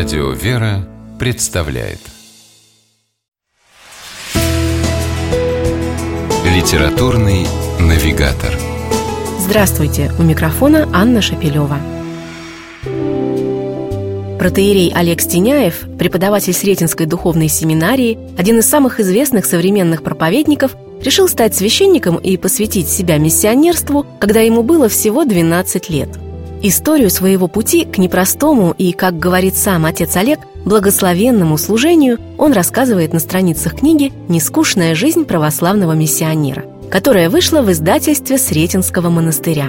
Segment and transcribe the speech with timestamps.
[0.00, 1.98] Радио «Вера» представляет
[6.42, 7.46] Литературный
[7.78, 8.50] навигатор
[9.40, 10.10] Здравствуйте!
[10.18, 11.78] У микрофона Анна Шапилева.
[14.38, 21.54] Протеерей Олег Стеняев, преподаватель Сретенской духовной семинарии, один из самых известных современных проповедников, решил стать
[21.54, 26.08] священником и посвятить себя миссионерству, когда ему было всего 12 лет–
[26.62, 33.14] Историю своего пути к непростому и, как говорит сам отец Олег, благословенному служению он рассказывает
[33.14, 39.68] на страницах книги «Нескучная жизнь православного миссионера», которая вышла в издательстве Сретенского монастыря.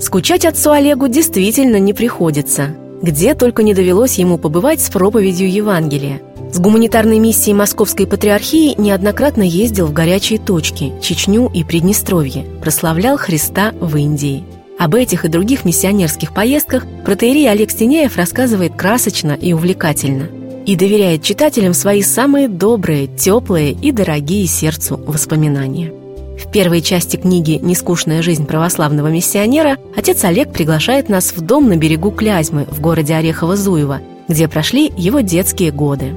[0.00, 2.68] Скучать отцу Олегу действительно не приходится.
[3.02, 6.22] Где только не довелось ему побывать с проповедью Евангелия.
[6.50, 13.72] С гуманитарной миссией Московской Патриархии неоднократно ездил в горячие точки– Чечню и Приднестровье, прославлял Христа
[13.78, 14.44] в Индии–
[14.82, 20.26] об этих и других миссионерских поездках протеерей Олег Стеняев рассказывает красочно и увлекательно
[20.66, 25.92] и доверяет читателям свои самые добрые, теплые и дорогие сердцу воспоминания.
[26.36, 31.76] В первой части книги «Нескучная жизнь православного миссионера» отец Олег приглашает нас в дом на
[31.76, 36.12] берегу Клязьмы в городе Орехово-Зуево, где прошли его детские годы.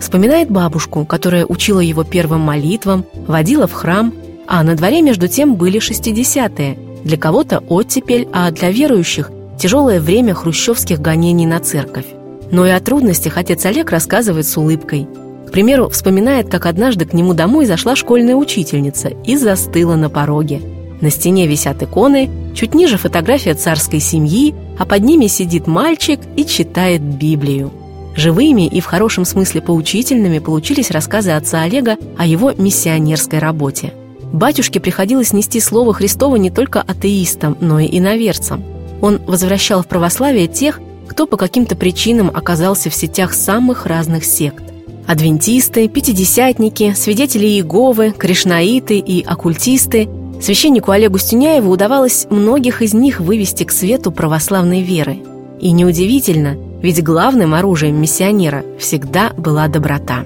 [0.00, 4.14] Вспоминает бабушку, которая учила его первым молитвам, водила в храм,
[4.46, 10.34] а на дворе между тем были шестидесятые, для кого-то оттепель, а для верующих– тяжелое время
[10.34, 12.06] хрущевских гонений на церковь.
[12.50, 15.06] Но и о трудностях отец Олег рассказывает с улыбкой.
[15.46, 20.60] К примеру, вспоминает, как однажды к нему домой зашла школьная учительница и застыла на пороге.
[21.00, 26.44] На стене висят иконы, чуть ниже фотография царской семьи, а под ними сидит мальчик и
[26.44, 27.70] читает Библию.
[28.16, 33.92] Живыми и в хорошем смысле поучительными получились рассказы отца Олега о его миссионерской работе–
[34.36, 38.62] Батюшке приходилось нести слово Христово не только атеистам, но и иноверцам.
[39.00, 44.62] Он возвращал в православие тех, кто по каким-то причинам оказался в сетях самых разных сект.
[45.06, 50.06] Адвентисты, пятидесятники, свидетели Иеговы, кришнаиты и оккультисты.
[50.42, 55.16] Священнику Олегу Стюняеву удавалось многих из них вывести к свету православной веры.
[55.62, 60.24] И неудивительно, ведь главным оружием миссионера всегда была доброта.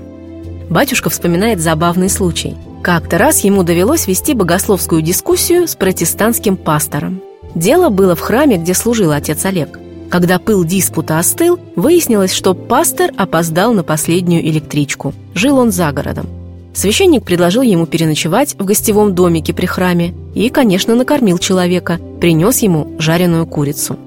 [0.69, 7.21] Батюшка вспоминает забавный случай– как-то раз ему довелось вести богословскую дискуссию с протестантским пастором.
[7.55, 9.79] Дело было в храме, где служил отец Олег.
[10.09, 15.15] Когда пыл диспута остыл, выяснилось, что пастор опоздал на последнюю электричку.
[15.35, 16.27] Жил он за городом.
[16.73, 22.97] Священник предложил ему переночевать в гостевом домике при храме и, конечно, накормил человека, принес ему
[22.99, 23.99] жареную курицу.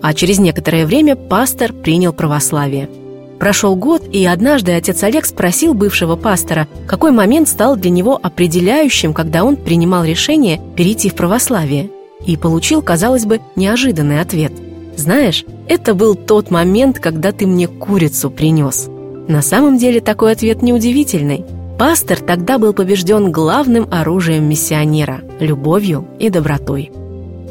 [0.00, 2.88] А через некоторое время пастор принял православие–
[3.42, 9.12] Прошел год, и однажды отец Олег спросил бывшего пастора, какой момент стал для него определяющим,
[9.12, 11.90] когда он принимал решение перейти в православие.
[12.24, 14.52] И получил, казалось бы, неожиданный ответ.
[14.94, 18.88] «Знаешь, это был тот момент, когда ты мне курицу принес».
[19.26, 21.44] На самом деле такой ответ неудивительный.
[21.80, 26.92] Пастор тогда был побежден главным оружием миссионера– любовью и добротой.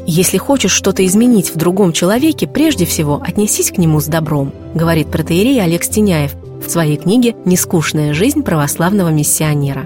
[0.06, 5.10] Если хочешь что-то изменить в другом человеке, прежде всего отнесись к нему с добром, говорит
[5.10, 9.84] протеерей Олег Стеняев в своей книге «Нескучная жизнь православного миссионера».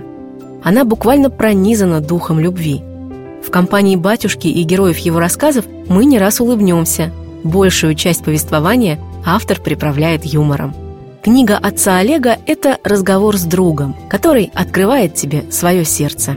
[0.65, 2.83] Она буквально пронизана духом любви.
[3.47, 7.13] В компании батюшки и героев его рассказов мы не раз улыбнемся.
[7.45, 10.75] Большую часть повествования автор приправляет юмором.
[11.23, 16.37] Книга отца Олега– это разговор с другом, который открывает тебе свое сердце.